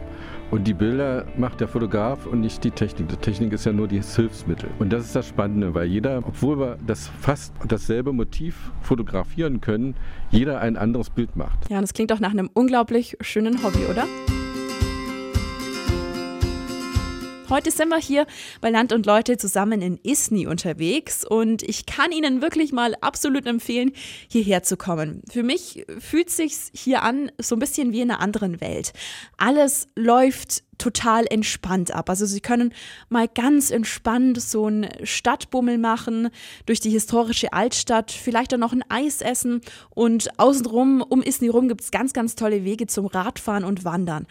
Und 0.52 0.68
die 0.68 0.74
Bilder 0.74 1.26
macht 1.38 1.60
der 1.60 1.68
Fotograf 1.68 2.26
und 2.28 2.42
nicht 2.42 2.64
die 2.64 2.72
Technik. 2.72 3.10
Die 3.10 3.18
Technik 3.18 3.52
ist 3.54 3.66
ja 3.66 3.74
nur 3.74 3.88
das 3.88 4.16
Hilfsmittel. 4.16 4.70
Und 4.80 4.94
das 4.94 5.06
ist 5.06 5.16
das 5.16 5.28
Spannende, 5.28 5.74
weil 5.74 5.88
jeder, 5.88 6.20
obwohl 6.20 6.60
wir 6.60 6.78
das 6.86 7.10
fast 7.20 7.54
dasselbe 7.68 8.14
Motiv 8.14 8.72
fotografieren 8.82 9.60
können, 9.60 9.96
jeder 10.30 10.62
ein 10.62 10.78
anderes 10.78 11.10
Bild 11.10 11.36
macht. 11.36 11.70
Ja, 11.70 11.78
und 11.78 11.84
das 11.84 11.94
klingt 11.94 12.12
doch 12.12 12.20
nach 12.20 12.32
einem 12.32 12.50
unglaublich 12.54 13.18
schönen 13.22 13.64
Hobby, 13.64 13.86
oder? 13.90 14.06
Heute 17.48 17.70
sind 17.70 17.90
wir 17.90 18.00
hier 18.00 18.26
bei 18.60 18.72
Land 18.72 18.92
und 18.92 19.06
Leute 19.06 19.38
zusammen 19.38 19.84
in 19.84 20.00
Isny 20.02 20.48
unterwegs 20.48 21.24
und 21.24 21.62
ich 21.62 21.86
kann 21.86 22.12
Ihnen 22.12 22.42
wirklich 22.42 22.72
mal 22.72 22.96
absolut 23.02 23.46
empfehlen, 23.46 23.92
hierher 24.28 24.64
zu 24.64 24.78
kommen. 24.78 25.22
Für 25.30 25.44
mich 25.44 25.86
fühlt 26.00 26.32
sich's 26.32 26.72
hier 26.74 27.04
an 27.04 27.32
so 27.38 27.56
ein 27.56 27.60
bisschen 27.60 27.92
wie 27.92 28.02
in 28.02 28.10
einer 28.10 28.20
anderen 28.20 28.62
Welt. 28.62 28.94
Alles 29.38 29.88
läuft 29.96 30.64
total 30.78 31.26
entspannt 31.30 31.94
ab. 31.94 32.10
Also 32.10 32.26
sie 32.26 32.42
können 32.42 32.74
mal 33.10 33.28
ganz 33.28 33.72
entspannt 33.72 34.42
so 34.42 34.66
einen 34.66 34.88
Stadtbummel 35.04 35.78
machen, 35.78 36.30
durch 36.66 36.80
die 36.80 36.90
historische 36.90 37.54
Altstadt, 37.54 38.12
vielleicht 38.12 38.52
dann 38.52 38.60
noch 38.60 38.74
ein 38.74 38.84
Eis 38.90 39.22
essen 39.22 39.62
und 39.90 40.40
außenrum, 40.40 41.02
um 41.02 41.22
Isny 41.22 41.48
rum, 41.48 41.68
gibt 41.68 41.82
es 41.82 41.92
ganz, 41.92 42.14
ganz 42.14 42.36
tolle 42.36 42.64
Wege 42.64 42.88
zum 42.88 43.06
Radfahren 43.06 43.64
und 43.64 43.86
Wandern. 43.86 44.28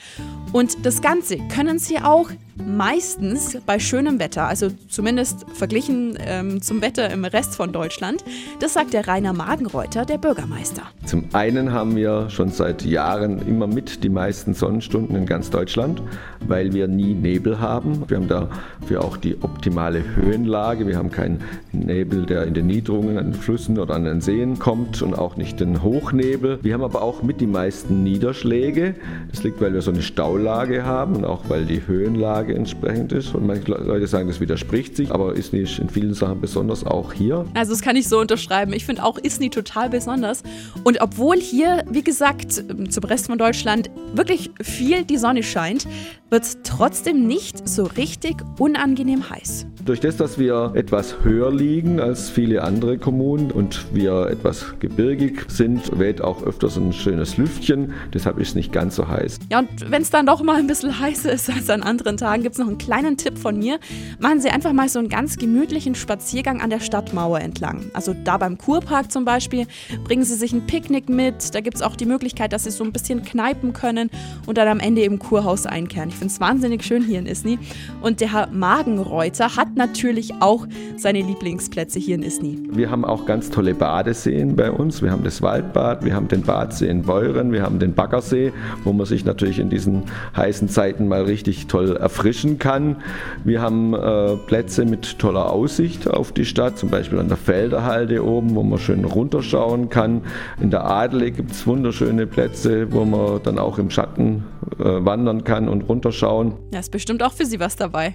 Und 0.52 0.84
das 0.86 1.02
Ganze 1.02 1.38
können 1.48 1.78
sie 1.78 1.98
auch 1.98 2.30
meistens 2.56 3.58
bei 3.66 3.78
schönem 3.78 4.18
Wetter, 4.18 4.46
also 4.46 4.68
zumindest 4.88 5.46
verglichen 5.54 6.16
ähm, 6.20 6.62
zum 6.62 6.82
Wetter 6.82 7.10
im 7.10 7.24
Rest 7.24 7.56
von 7.56 7.72
Deutschland. 7.72 8.24
Das 8.60 8.74
sagt 8.74 8.92
der 8.92 9.08
Rainer 9.08 9.32
Magenreuter, 9.32 10.04
der 10.04 10.18
Bürgermeister. 10.18 10.82
Zum 11.04 11.24
einen 11.32 11.72
haben 11.72 11.96
wir 11.96 12.30
schon 12.30 12.50
seit 12.50 12.82
Jahren 12.82 13.46
immer 13.46 13.66
mit 13.66 14.04
die 14.04 14.08
meisten 14.08 14.54
Sonnenstunden 14.54 15.16
in 15.16 15.26
ganz 15.26 15.50
Deutschland 15.50 16.02
weil 16.46 16.72
wir 16.72 16.88
nie 16.88 17.14
Nebel 17.14 17.60
haben. 17.60 18.02
Wir 18.08 18.16
haben 18.16 18.28
dafür 18.28 19.04
auch 19.04 19.16
die 19.16 19.36
optimale 19.42 20.02
Höhenlage. 20.16 20.86
Wir 20.86 20.96
haben 20.96 21.10
keinen 21.10 21.40
Nebel, 21.72 22.26
der 22.26 22.44
in 22.44 22.54
den 22.54 22.66
Niederungen 22.66 23.18
an 23.18 23.32
den 23.32 23.34
Flüssen 23.34 23.78
oder 23.78 23.94
an 23.94 24.04
den 24.04 24.20
Seen 24.20 24.58
kommt 24.58 25.02
und 25.02 25.14
auch 25.14 25.36
nicht 25.36 25.60
den 25.60 25.82
Hochnebel. 25.82 26.58
Wir 26.62 26.74
haben 26.74 26.84
aber 26.84 27.02
auch 27.02 27.22
mit 27.22 27.40
die 27.40 27.46
meisten 27.46 28.02
Niederschläge. 28.02 28.94
Das 29.30 29.42
liegt, 29.42 29.60
weil 29.60 29.72
wir 29.72 29.82
so 29.82 29.90
eine 29.90 30.02
Staulage 30.02 30.84
haben 30.84 31.16
und 31.16 31.24
auch 31.24 31.48
weil 31.48 31.64
die 31.64 31.86
Höhenlage 31.86 32.54
entsprechend 32.54 33.12
ist. 33.12 33.34
Und 33.34 33.46
manche 33.46 33.70
Leute 33.70 34.06
sagen, 34.06 34.28
das 34.28 34.40
widerspricht 34.40 34.96
sich, 34.96 35.12
aber 35.12 35.34
ist 35.34 35.52
nicht 35.52 35.78
in 35.78 35.88
vielen 35.88 36.14
Sachen 36.14 36.40
besonders 36.40 36.84
auch 36.84 37.12
hier. 37.12 37.44
Also 37.54 37.72
das 37.72 37.82
kann 37.82 37.96
ich 37.96 38.08
so 38.08 38.18
unterschreiben. 38.20 38.72
Ich 38.72 38.86
finde 38.86 39.04
auch 39.04 39.18
Isny 39.18 39.50
total 39.50 39.90
besonders. 39.90 40.42
Und 40.84 41.00
obwohl 41.00 41.36
hier, 41.36 41.84
wie 41.90 42.02
gesagt, 42.02 42.52
zum 42.52 43.04
Rest 43.04 43.26
von 43.26 43.38
Deutschland 43.38 43.90
wirklich 44.14 44.50
viel 44.60 45.04
die 45.04 45.16
Sonne 45.16 45.42
scheint, 45.42 45.86
wird 46.34 46.42
es 46.42 46.58
trotzdem 46.64 47.28
nicht 47.28 47.68
so 47.68 47.84
richtig 47.84 48.38
unangenehm 48.58 49.30
heiß. 49.30 49.66
Durch 49.84 50.00
das, 50.00 50.16
dass 50.16 50.36
wir 50.36 50.72
etwas 50.74 51.22
höher 51.22 51.52
liegen 51.52 52.00
als 52.00 52.28
viele 52.28 52.64
andere 52.64 52.98
Kommunen 52.98 53.52
und 53.52 53.84
wir 53.92 54.28
etwas 54.30 54.74
gebirgig 54.80 55.44
sind, 55.46 55.96
weht 55.96 56.22
auch 56.22 56.42
öfters 56.42 56.76
ein 56.76 56.92
schönes 56.92 57.36
Lüftchen. 57.36 57.92
Deshalb 58.12 58.38
ist 58.38 58.48
es 58.48 58.54
nicht 58.56 58.72
ganz 58.72 58.96
so 58.96 59.06
heiß. 59.06 59.38
Ja, 59.52 59.60
und 59.60 59.90
wenn 59.90 60.02
es 60.02 60.10
dann 60.10 60.26
doch 60.26 60.42
mal 60.42 60.56
ein 60.56 60.66
bisschen 60.66 60.98
heißer 61.00 61.30
ist 61.30 61.50
als 61.50 61.70
an 61.70 61.82
anderen 61.82 62.16
Tagen, 62.16 62.42
gibt 62.42 62.54
es 62.54 62.58
noch 62.58 62.66
einen 62.66 62.78
kleinen 62.78 63.16
Tipp 63.16 63.38
von 63.38 63.56
mir. 63.56 63.78
Machen 64.18 64.40
Sie 64.40 64.48
einfach 64.48 64.72
mal 64.72 64.88
so 64.88 64.98
einen 64.98 65.10
ganz 65.10 65.36
gemütlichen 65.36 65.94
Spaziergang 65.94 66.60
an 66.62 66.70
der 66.70 66.80
Stadtmauer 66.80 67.40
entlang. 67.40 67.82
Also 67.92 68.12
da 68.24 68.38
beim 68.38 68.58
Kurpark 68.58 69.12
zum 69.12 69.24
Beispiel, 69.24 69.66
bringen 70.02 70.24
Sie 70.24 70.34
sich 70.34 70.52
ein 70.52 70.66
Picknick 70.66 71.08
mit. 71.08 71.54
Da 71.54 71.60
gibt 71.60 71.76
es 71.76 71.82
auch 71.82 71.94
die 71.94 72.06
Möglichkeit, 72.06 72.52
dass 72.52 72.64
Sie 72.64 72.72
so 72.72 72.82
ein 72.82 72.92
bisschen 72.92 73.22
kneipen 73.22 73.72
können 73.72 74.10
und 74.46 74.58
dann 74.58 74.66
am 74.66 74.80
Ende 74.80 75.02
im 75.02 75.20
Kurhaus 75.20 75.66
einkehren. 75.66 76.08
Ich 76.08 76.16
finde 76.24 76.32
es 76.32 76.40
wahnsinnig 76.40 76.82
schön 76.82 77.02
hier 77.02 77.18
in 77.18 77.26
Isny. 77.26 77.58
Und 78.00 78.20
der 78.20 78.32
Herr 78.32 78.48
Magenreuter 78.50 79.56
hat 79.56 79.76
natürlich 79.76 80.32
auch 80.40 80.66
seine 80.96 81.20
Lieblingsplätze 81.20 81.98
hier 81.98 82.14
in 82.14 82.22
Isny. 82.22 82.62
Wir 82.70 82.90
haben 82.90 83.04
auch 83.04 83.26
ganz 83.26 83.50
tolle 83.50 83.74
Badeseen 83.74 84.56
bei 84.56 84.70
uns. 84.70 85.02
Wir 85.02 85.10
haben 85.10 85.22
das 85.22 85.42
Waldbad, 85.42 86.02
wir 86.02 86.14
haben 86.14 86.28
den 86.28 86.40
Badsee 86.40 86.88
in 86.88 87.02
Beuren, 87.02 87.52
wir 87.52 87.62
haben 87.62 87.78
den 87.78 87.92
Baggersee, 87.92 88.52
wo 88.84 88.92
man 88.94 89.04
sich 89.04 89.26
natürlich 89.26 89.58
in 89.58 89.68
diesen 89.68 90.04
heißen 90.34 90.68
Zeiten 90.68 91.08
mal 91.08 91.24
richtig 91.24 91.66
toll 91.66 91.96
erfrischen 91.96 92.58
kann. 92.58 92.96
Wir 93.44 93.60
haben 93.60 93.92
äh, 93.92 94.36
Plätze 94.46 94.86
mit 94.86 95.18
toller 95.18 95.50
Aussicht 95.50 96.08
auf 96.08 96.32
die 96.32 96.46
Stadt, 96.46 96.78
zum 96.78 96.88
Beispiel 96.88 97.18
an 97.18 97.28
der 97.28 97.36
Felderhalde 97.36 98.24
oben, 98.24 98.54
wo 98.54 98.62
man 98.62 98.78
schön 98.78 99.04
runterschauen 99.04 99.90
kann. 99.90 100.22
In 100.58 100.70
der 100.70 100.86
Adele 100.86 101.30
gibt 101.32 101.50
es 101.50 101.66
wunderschöne 101.66 102.26
Plätze, 102.26 102.90
wo 102.92 103.04
man 103.04 103.42
dann 103.42 103.58
auch 103.58 103.78
im 103.78 103.90
Schatten 103.90 104.44
wandern 104.76 105.44
kann 105.44 105.68
und 105.68 105.82
runterschauen. 105.82 106.54
Ja, 106.72 106.80
ist 106.80 106.90
bestimmt 106.90 107.22
auch 107.22 107.32
für 107.32 107.46
Sie 107.46 107.60
was 107.60 107.76
dabei. 107.76 108.14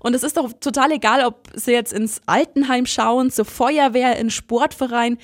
Und 0.00 0.14
es 0.14 0.22
ist 0.22 0.36
doch 0.36 0.52
total 0.60 0.92
egal, 0.92 1.24
ob 1.26 1.48
sie 1.54 1.72
jetzt 1.72 1.92
ins 1.92 2.20
Altenheim 2.26 2.86
schauen, 2.86 3.30
zur 3.30 3.44
Feuerwehr, 3.44 4.18
in 4.18 4.30
Sportverein. 4.30 5.18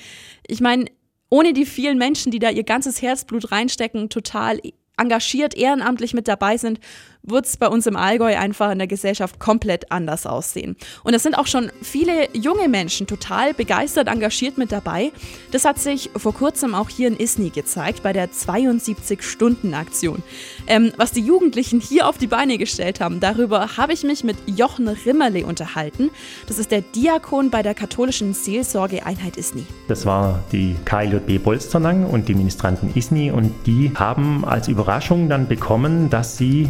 Ich 0.47 0.61
meine, 0.61 0.85
ohne 1.29 1.53
die 1.53 1.65
vielen 1.65 1.97
Menschen, 1.97 2.31
die 2.31 2.39
da 2.39 2.49
ihr 2.49 2.63
ganzes 2.63 3.01
Herzblut 3.01 3.51
reinstecken, 3.51 4.09
total 4.09 4.59
engagiert, 4.97 5.55
ehrenamtlich 5.55 6.13
mit 6.13 6.27
dabei 6.27 6.57
sind, 6.57 6.79
wird 7.27 7.45
es 7.45 7.57
bei 7.57 7.67
uns 7.67 7.87
im 7.87 7.95
Allgäu 7.95 8.35
einfach 8.37 8.71
in 8.71 8.77
der 8.77 8.87
Gesellschaft 8.87 9.39
komplett 9.39 9.91
anders 9.91 10.25
aussehen. 10.25 10.75
Und 11.03 11.13
es 11.13 11.23
sind 11.23 11.35
auch 11.35 11.47
schon 11.47 11.71
viele 11.81 12.29
junge 12.33 12.69
Menschen 12.69 13.07
total 13.07 13.53
begeistert 13.53 14.07
engagiert 14.07 14.57
mit 14.57 14.71
dabei. 14.71 15.11
Das 15.51 15.65
hat 15.65 15.79
sich 15.79 16.09
vor 16.15 16.33
kurzem 16.33 16.75
auch 16.75 16.89
hier 16.89 17.07
in 17.07 17.17
Isny 17.17 17.49
gezeigt 17.49 18.03
bei 18.03 18.13
der 18.13 18.29
72-Stunden-Aktion. 18.29 20.23
Ähm, 20.67 20.91
was 20.97 21.11
die 21.11 21.21
Jugendlichen 21.21 21.79
hier 21.79 22.07
auf 22.07 22.17
die 22.17 22.27
Beine 22.27 22.57
gestellt 22.57 22.99
haben, 22.99 23.19
darüber 23.19 23.77
habe 23.77 23.93
ich 23.93 24.03
mich 24.03 24.23
mit 24.23 24.37
Jochen 24.45 24.87
Rimmerle 24.87 25.45
unterhalten. 25.45 26.11
Das 26.47 26.59
ist 26.59 26.71
der 26.71 26.81
Diakon 26.81 27.49
bei 27.49 27.63
der 27.63 27.73
katholischen 27.73 28.33
Seelsorgeeinheit 28.33 29.37
Isny. 29.37 29.65
Das 29.87 30.05
war 30.05 30.43
die 30.51 30.75
KLJB 30.85 31.43
Bolsternang 31.43 32.05
und 32.05 32.27
die 32.27 32.35
Ministranten 32.35 32.95
Isny 32.95 33.31
und 33.31 33.53
die 33.65 33.91
haben 33.95 34.45
als 34.45 34.67
Überraschung 34.67 35.29
dann 35.29 35.47
bekommen, 35.47 36.09
dass 36.09 36.37
sie 36.37 36.69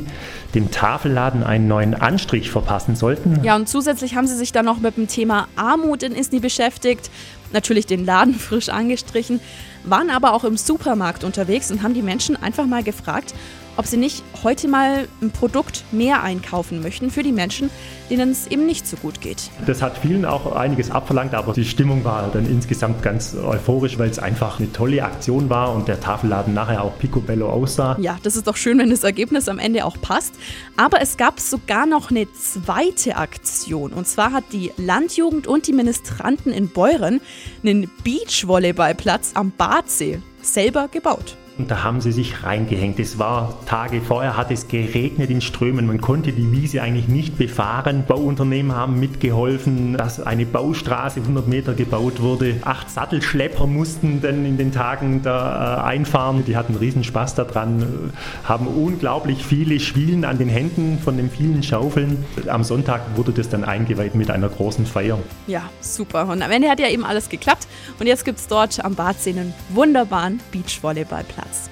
dem 0.55 0.71
Tafelladen 0.71 1.43
einen 1.43 1.67
neuen 1.67 1.93
Anstrich 1.93 2.49
verpassen 2.49 2.95
sollten. 2.95 3.43
Ja, 3.43 3.55
und 3.55 3.69
zusätzlich 3.69 4.15
haben 4.15 4.25
sie 4.25 4.35
sich 4.35 4.51
dann 4.51 4.65
noch 4.65 4.79
mit 4.79 4.97
dem 4.97 5.07
Thema 5.07 5.47
Armut 5.55 6.01
in 6.01 6.15
Isny 6.15 6.39
beschäftigt, 6.39 7.11
natürlich 7.51 7.85
den 7.85 8.05
Laden 8.05 8.33
frisch 8.39 8.69
angestrichen, 8.69 9.39
waren 9.83 10.09
aber 10.09 10.33
auch 10.33 10.43
im 10.43 10.57
Supermarkt 10.57 11.23
unterwegs 11.23 11.69
und 11.71 11.83
haben 11.83 11.93
die 11.93 12.01
Menschen 12.01 12.41
einfach 12.41 12.65
mal 12.65 12.83
gefragt, 12.83 13.35
ob 13.77 13.85
sie 13.85 13.97
nicht 13.97 14.23
heute 14.43 14.67
mal 14.67 15.07
ein 15.21 15.31
Produkt 15.31 15.83
mehr 15.91 16.23
einkaufen 16.23 16.81
möchten 16.81 17.11
für 17.11 17.23
die 17.23 17.31
Menschen, 17.31 17.69
denen 18.09 18.31
es 18.31 18.47
eben 18.47 18.65
nicht 18.65 18.87
so 18.87 18.97
gut 18.97 19.21
geht. 19.21 19.49
Das 19.65 19.81
hat 19.81 19.97
vielen 19.97 20.25
auch 20.25 20.55
einiges 20.55 20.91
abverlangt, 20.91 21.33
aber 21.33 21.53
die 21.53 21.65
Stimmung 21.65 22.03
war 22.03 22.29
dann 22.31 22.45
insgesamt 22.45 23.01
ganz 23.01 23.35
euphorisch, 23.35 23.97
weil 23.97 24.09
es 24.09 24.19
einfach 24.19 24.59
eine 24.59 24.71
tolle 24.71 25.03
Aktion 25.03 25.49
war 25.49 25.73
und 25.73 25.87
der 25.87 25.99
Tafelladen 25.99 26.53
nachher 26.53 26.83
auch 26.83 26.97
picobello 26.97 27.49
aussah. 27.49 27.97
Ja, 27.99 28.17
das 28.23 28.35
ist 28.35 28.47
doch 28.47 28.57
schön, 28.57 28.77
wenn 28.77 28.89
das 28.89 29.03
Ergebnis 29.03 29.49
am 29.49 29.59
Ende 29.59 29.85
auch 29.85 29.99
passt. 30.01 30.35
Aber 30.77 31.01
es 31.01 31.17
gab 31.17 31.39
sogar 31.39 31.85
noch 31.85 32.11
eine 32.11 32.31
zweite 32.33 33.17
Aktion. 33.17 33.93
Und 33.93 34.07
zwar 34.07 34.31
hat 34.31 34.45
die 34.51 34.71
Landjugend 34.77 35.47
und 35.47 35.67
die 35.67 35.73
Ministranten 35.73 36.51
in 36.51 36.69
Beuren 36.69 37.21
einen 37.63 37.89
Beachvolleyballplatz 38.03 39.31
am 39.33 39.51
Badsee 39.51 40.19
selber 40.41 40.87
gebaut. 40.87 41.37
Und 41.57 41.71
da 41.71 41.83
haben 41.83 42.01
sie 42.01 42.11
sich 42.11 42.43
reingehängt. 42.43 42.99
Es 42.99 43.17
war 43.17 43.57
Tage 43.65 44.01
vorher, 44.01 44.35
hat 44.35 44.51
es 44.51 44.67
geregnet 44.67 45.29
in 45.29 45.39
Strömen. 45.39 45.87
Man 45.87 46.01
konnte 46.01 46.33
die 46.33 46.51
Wiese 46.51 46.81
eigentlich 46.81 47.07
nicht 47.07 47.37
befahren. 47.37 48.03
Bauunternehmen 48.05 48.75
haben 48.75 48.99
mitgeholfen, 48.99 49.93
dass 49.93 50.19
eine 50.19 50.45
Baustraße 50.45 51.21
100 51.21 51.47
Meter 51.47 51.73
gebaut 51.73 52.21
wurde. 52.21 52.57
Acht 52.65 52.89
Sattelschlepper 52.89 53.67
mussten 53.67 54.21
dann 54.21 54.45
in 54.45 54.57
den 54.57 54.73
Tagen 54.73 55.21
da 55.23 55.77
äh, 55.77 55.81
einfahren. 55.83 56.43
Die 56.45 56.57
hatten 56.57 56.75
riesen 56.75 57.05
Spaß 57.05 57.35
daran, 57.35 58.11
haben 58.43 58.67
unglaublich 58.67 59.45
viele 59.45 59.79
Schwielen 59.79 60.25
an 60.25 60.37
den 60.37 60.49
Händen 60.49 60.99
von 60.99 61.15
den 61.15 61.29
vielen 61.29 61.63
Schaufeln. 61.63 62.25
Am 62.47 62.65
Sonntag 62.65 63.01
wurde 63.15 63.31
das 63.31 63.47
dann 63.47 63.63
eingeweiht 63.63 64.15
mit 64.15 64.29
einer 64.29 64.49
großen 64.49 64.85
Feier. 64.85 65.19
Ja, 65.47 65.61
super. 65.79 66.27
Und 66.27 66.41
am 66.41 66.51
Ende 66.51 66.69
hat 66.69 66.81
ja 66.81 66.89
eben 66.89 67.05
alles 67.05 67.29
geklappt. 67.29 67.65
Und 67.97 68.07
jetzt 68.07 68.25
gibt 68.25 68.39
es 68.39 68.47
dort 68.47 68.83
am 68.83 68.95
Badsee 68.95 69.29
einen 69.29 69.53
wunderbaren 69.69 70.41
Beachvolleyballplatz. 70.51 71.44
Platz. 71.45 71.69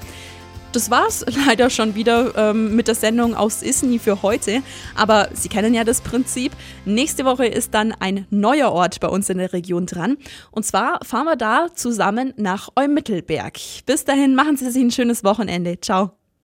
Das 0.71 0.89
war's 0.89 1.23
leider 1.47 1.69
schon 1.69 1.95
wieder 1.95 2.35
ähm, 2.35 2.75
mit 2.75 2.87
der 2.87 2.95
Sendung 2.95 3.35
aus 3.35 3.61
Isny 3.61 3.99
für 3.99 4.23
heute. 4.23 4.63
Aber 4.95 5.29
Sie 5.33 5.49
kennen 5.49 5.73
ja 5.73 5.83
das 5.83 6.01
Prinzip. 6.01 6.51
Nächste 6.85 7.25
Woche 7.25 7.45
ist 7.45 7.73
dann 7.73 7.91
ein 7.91 8.25
neuer 8.29 8.71
Ort 8.71 8.99
bei 8.99 9.07
uns 9.07 9.29
in 9.29 9.37
der 9.37 9.53
Region 9.53 9.85
dran. 9.85 10.17
Und 10.51 10.65
zwar 10.65 10.99
fahren 11.03 11.25
wir 11.25 11.35
da 11.35 11.67
zusammen 11.73 12.33
nach 12.37 12.69
Eumittelberg. 12.75 13.59
Bis 13.85 14.05
dahin 14.05 14.35
machen 14.35 14.57
Sie 14.57 14.69
sich 14.69 14.81
ein 14.81 14.91
schönes 14.91 15.23
Wochenende. 15.23 15.79
Ciao. 15.79 16.22